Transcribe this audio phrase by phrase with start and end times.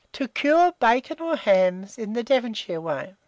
[0.11, 3.13] TO CURE BACON OR HAMS IN THE DEVONSHIRE WAY.